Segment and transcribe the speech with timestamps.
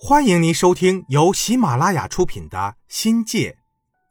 [0.00, 3.50] 欢迎您收听由喜马拉雅出品的《新界》，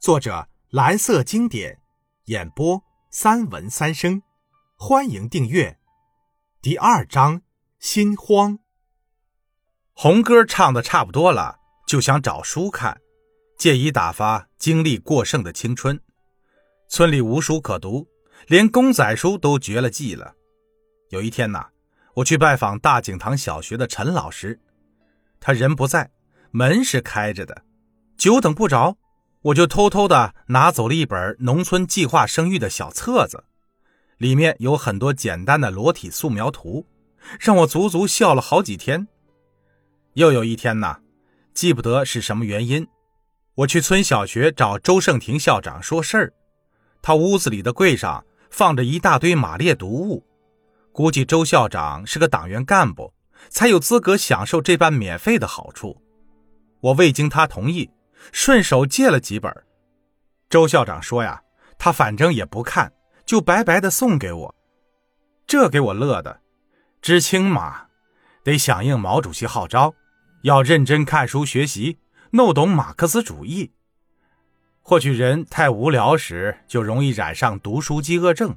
[0.04, 1.80] 作者蓝色经典，
[2.26, 4.22] 演播三文三生。
[4.76, 5.80] 欢迎订阅。
[6.62, 7.42] 第二章：
[7.80, 8.60] 心慌。
[9.94, 11.58] 红歌唱的差不多了，
[11.88, 13.00] 就想找书看，
[13.58, 16.02] 借以打发精力过剩的青春。
[16.90, 18.10] 村里无书可读，
[18.48, 20.36] 连公仔书都绝了迹了。
[21.12, 21.70] 有一天呐，
[22.16, 24.60] 我去拜访大井塘小学的陈老师。
[25.48, 26.12] 他人不在，
[26.52, 27.64] 门是开着的。
[28.18, 28.98] 久等不着，
[29.44, 33.46] 我就偷偷的拿走了一本农村计划生育的小册子，
[34.18, 36.86] 里面有很多简单的裸体素描图，
[37.40, 39.08] 让我足足笑了好几天。
[40.16, 40.98] 又有一天呢，
[41.54, 42.86] 记不得是什么原因，
[43.56, 46.34] 我去村小学找周胜廷校长说事儿，
[47.02, 50.26] 他屋子里的柜上放着一大堆马列读物，
[50.92, 53.14] 估计周校长是个党员干部。
[53.50, 56.02] 才有资格享受这般免费的好处。
[56.82, 57.90] 我未经他同意，
[58.32, 59.52] 顺手借了几本。
[60.50, 61.42] 周校长说呀，
[61.78, 62.92] 他反正也不看，
[63.26, 64.56] 就白白的送给我。
[65.46, 66.42] 这给我乐的。
[67.02, 67.88] 知青嘛，
[68.44, 69.94] 得响应毛主席号召，
[70.44, 72.00] 要认真看书学习，
[72.32, 73.72] 弄懂马克思主义。
[74.82, 78.56] 或许人太无聊时，就容易染上读书饥饿症，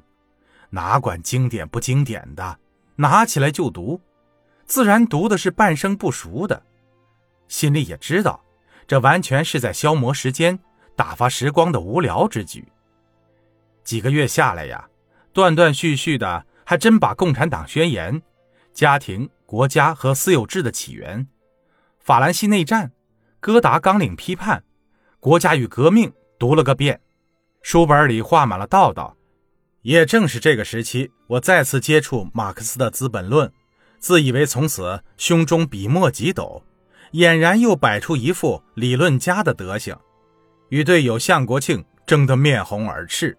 [0.69, 2.59] 哪管经典不经典的，
[2.95, 4.01] 拿起来就读。
[4.71, 6.63] 自然读的是半生不熟的，
[7.49, 8.41] 心里也知道，
[8.87, 10.57] 这完全是在消磨时间、
[10.95, 12.65] 打发时光的无聊之举。
[13.83, 14.87] 几个月下来呀，
[15.33, 18.21] 断断续续的，还真把《共产党宣言》、
[18.71, 21.27] 家庭、国家和私有制的起源、
[21.99, 22.93] 法兰西内战、
[23.41, 24.63] 哥达纲领批判、
[25.19, 27.01] 国家与革命读了个遍，
[27.61, 29.17] 书本里画满了道道。
[29.81, 33.49] 也正是这个时期，我再次接触马克思的《资本论》。
[34.01, 36.63] 自以为从此胸中笔墨几斗，
[37.11, 39.95] 俨然又摆出一副理论家的德行，
[40.69, 43.37] 与队友向国庆争得面红耳赤。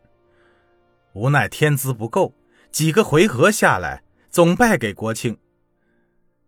[1.15, 2.33] 无奈天资不够，
[2.71, 5.37] 几个回合下来，总败给国庆。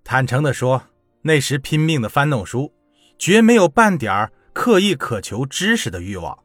[0.05, 0.85] 坦诚地说，
[1.23, 2.73] 那时拼命的翻弄书，
[3.19, 6.39] 绝没有半点刻意渴求知识的欲望。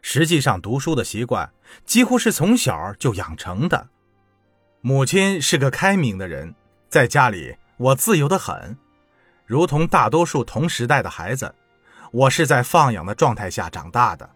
[0.00, 1.52] 实际上，读书的习惯
[1.84, 3.88] 几乎是从小就养成的。
[4.80, 6.54] 母亲是个开明的人。
[6.90, 8.76] 在家里，我自由的很，
[9.46, 11.54] 如同大多数同时代的孩子，
[12.10, 14.28] 我是在放养的状态下长大的。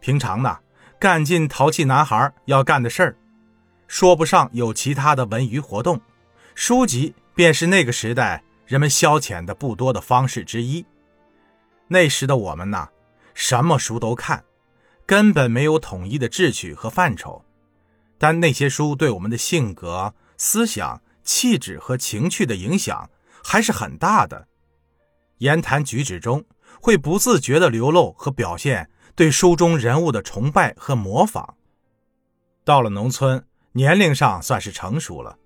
[0.00, 0.60] 平常呢，
[0.98, 3.16] 干尽淘气男孩要干的事儿，
[3.86, 6.00] 说不上有其他的文娱活动，
[6.54, 10.86] 书籍便是那个时代人们消遣的不多的方式之一。
[11.88, 12.88] 那时的我们呢，
[13.34, 14.42] 什么书都看，
[15.04, 17.44] 根本没有统一的志趣和范畴，
[18.16, 21.02] 但那些书对我们的性格、思想。
[21.24, 23.10] 气质和情趣的影响
[23.42, 24.46] 还是很大的，
[25.38, 26.44] 言谈举止中
[26.80, 31.56] 会不自觉地流露和表现对书中人物的崇拜和模仿。
[32.64, 35.38] 到了农村，年龄上算是成熟了，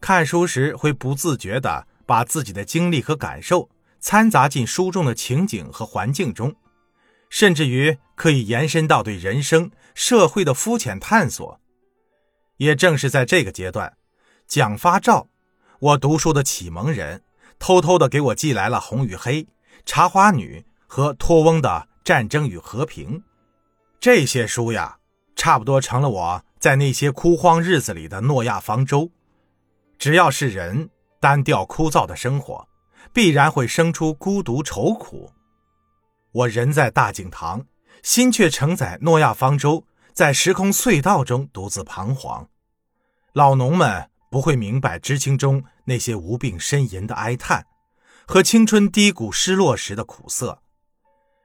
[0.00, 3.68] 看书时会不自觉地把自己的经历和感受
[4.00, 6.54] 掺杂进书中的情景和环境中，
[7.30, 11.60] 甚至于可以延伸到对人生、社会的肤浅探索。
[12.58, 13.96] 也正是在这个阶段。
[14.46, 15.28] 蒋发照，
[15.80, 17.22] 我读书的启蒙人，
[17.58, 19.42] 偷偷的给我寄来了《红与黑》
[19.86, 23.18] 《茶花女》和托翁的《战争与和平》
[23.98, 24.98] 这些书呀，
[25.34, 29.10] 差不多成了我在那些枯荒日子里的诺亚方舟。
[29.98, 32.68] 只要是人，单调枯燥的生活，
[33.12, 35.32] 必然会生出孤独愁苦。
[36.32, 37.66] 我人在大井堂，
[38.02, 42.48] 心却承载诺亚方舟，在时空隧道中独自彷徨。
[43.32, 44.10] 老农们。
[44.34, 47.64] 不会明白知青中那些无病呻吟的哀叹，
[48.26, 50.60] 和青春低谷失落时的苦涩，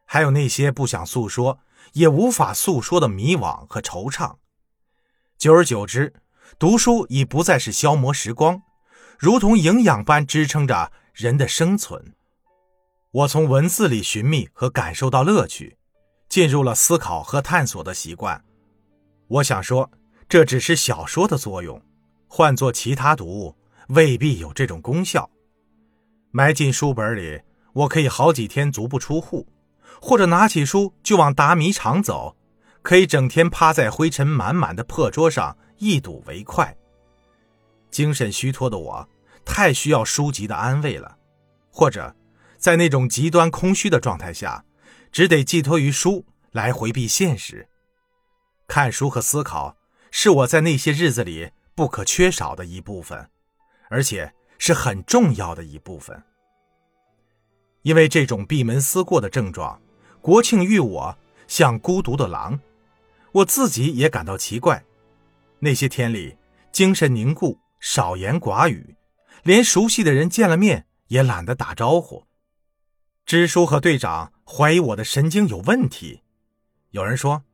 [0.07, 1.59] 还有那些不想诉说
[1.93, 4.37] 也无法诉说的迷惘和惆怅。
[5.37, 6.15] 久而久之，
[6.57, 8.63] 读书已不再是消磨时光，
[9.19, 12.15] 如同营养般支撑着人的生存。
[13.11, 15.77] 我从文字里寻觅和感受到乐趣，
[16.27, 18.43] 进入了思考和探索的习惯。
[19.27, 19.91] 我想说，
[20.27, 21.79] 这只是小说的作用。
[22.31, 23.55] 换做其他读物，
[23.89, 25.29] 未必有这种功效。
[26.29, 27.41] 埋进书本里，
[27.73, 29.47] 我可以好几天足不出户，
[29.99, 32.37] 或者拿起书就往打米场走，
[32.83, 36.73] 可以整天趴在灰尘满满的破桌上一睹为快。
[37.89, 39.09] 精神虚脱的我，
[39.43, 41.17] 太需要书籍的安慰了，
[41.71, 42.15] 或者，
[42.57, 44.63] 在那种极端空虚的状态下，
[45.11, 47.67] 只得寄托于书来回避现实。
[48.67, 49.75] 看书和思考，
[50.11, 51.49] 是我在那些日子里。
[51.79, 53.29] 不可缺少的一部分，
[53.87, 56.21] 而且是很重要的一部分。
[57.83, 59.81] 因为这种闭门思过的症状，
[60.19, 61.17] 国庆遇我
[61.47, 62.59] 像孤独的狼，
[63.31, 64.83] 我自己也感到奇怪。
[65.59, 66.35] 那些天里，
[66.73, 68.97] 精神凝固，少言寡语，
[69.43, 72.25] 连熟悉的人见了面也懒得打招呼。
[73.25, 76.23] 支书和队长怀疑我的神经有问题，
[76.89, 77.45] 有人说，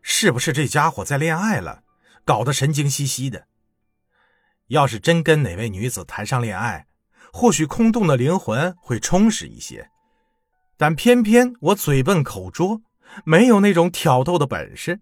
[0.00, 1.82] 是不是这家伙在恋爱了，
[2.24, 3.46] 搞得神经兮兮的？
[4.68, 6.86] 要是真跟哪位女子谈上恋爱，
[7.32, 9.90] 或许空洞的灵魂会充实一些，
[10.76, 12.80] 但偏偏我嘴笨口拙，
[13.24, 15.00] 没有那种挑逗的本事，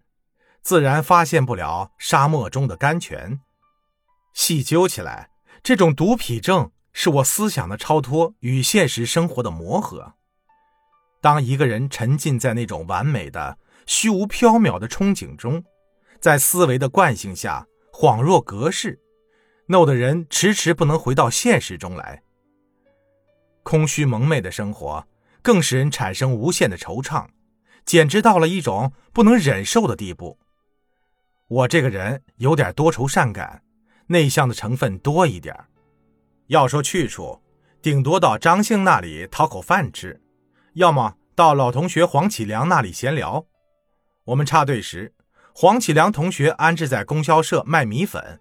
[0.62, 3.40] 自然发现不了沙漠中的甘泉。
[4.32, 5.30] 细究起来，
[5.62, 10.14] 这种毒癖症是我思想的超脱与现实生活的磨合。
[11.20, 15.64] 当一个人沉浸在那种完美的虚无缥缈的憧憬中，
[16.20, 19.00] 在思维的惯性下恍若隔世。
[19.68, 22.22] 弄得人迟迟不能回到现实中来，
[23.64, 25.04] 空虚蒙昧的生活
[25.42, 27.26] 更使人产生无限的惆怅，
[27.84, 30.38] 简直到了一种不能忍受的地步。
[31.48, 33.62] 我这个人有点多愁善感，
[34.06, 35.56] 内向的成分多一点
[36.46, 37.42] 要说去处，
[37.82, 40.20] 顶多到张姓那里讨口饭吃，
[40.74, 43.44] 要么到老同学黄启良那里闲聊。
[44.26, 45.12] 我们插队时，
[45.52, 48.40] 黄启良同学安置在供销社卖米粉。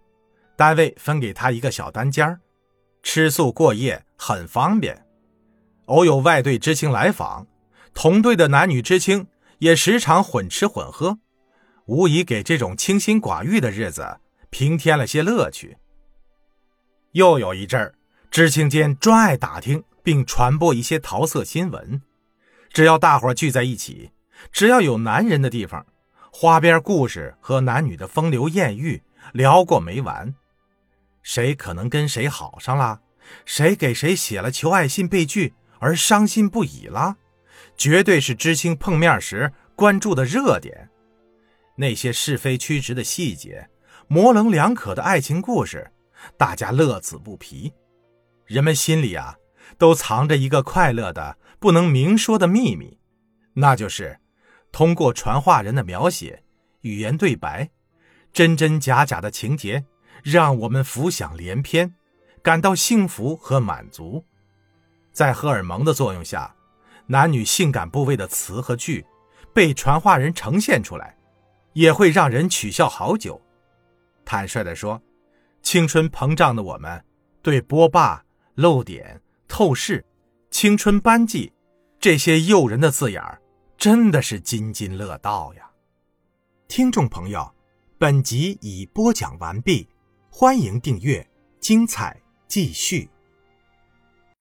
[0.56, 2.40] 单位分给他一个小单间
[3.04, 5.06] 吃宿过夜很方便。
[5.86, 7.46] 偶有外队知青来访，
[7.94, 9.28] 同队的男女知青
[9.60, 11.20] 也时常混吃混喝，
[11.86, 14.20] 无疑给这种清心寡欲的日子
[14.50, 15.78] 平添了些乐趣。
[17.12, 17.94] 又有一阵儿，
[18.32, 22.02] 知青间专爱打听并传播一些桃色新闻，
[22.74, 24.12] 只要大伙聚在一起，
[24.52, 25.86] 只要有男人的地方，
[26.32, 29.02] 花边故事和男女的风流艳遇
[29.34, 30.34] 聊过没完。
[31.26, 33.02] 谁可能跟谁好上了？
[33.46, 37.18] 谁给谁写了求爱信被拒而伤心不已了？
[37.76, 40.92] 绝对是知青碰面时关注的热点。
[41.78, 43.68] 那些是非曲直的细节，
[44.08, 45.92] 模棱两可的爱情故事，
[46.38, 47.74] 大家乐此不疲。
[48.46, 49.36] 人们心里啊，
[49.80, 53.00] 都藏着一个快乐的不能明说的秘密，
[53.56, 54.20] 那就是
[54.72, 56.44] 通过传话人的描写、
[56.82, 57.72] 语言对白、
[58.32, 59.84] 真真假假的情节。
[60.26, 61.94] 让我们浮想联翩，
[62.42, 64.26] 感到幸福和满足。
[65.12, 66.56] 在荷尔蒙的作用下，
[67.06, 69.06] 男女性感部位的词和句
[69.54, 71.16] 被传话人呈现出来，
[71.74, 73.40] 也会让人取笑好久。
[74.26, 75.00] 坦率地说，
[75.62, 77.06] 青春膨胀的我们，
[77.44, 78.26] 对波霸、
[78.56, 80.04] 露点、透视、
[80.50, 81.54] 青春班级
[82.00, 83.40] 这些诱人的字眼儿，
[83.78, 85.70] 真的是津津乐道呀。
[86.68, 87.54] 听众朋友，
[88.00, 89.88] 本集已播讲完毕。
[90.38, 91.26] 欢迎订阅，
[91.62, 93.10] 精彩继续。